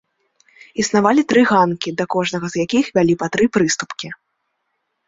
[0.83, 4.07] Існавалі тры ганкі, да кожнага з якіх вялі па тры прыступкі.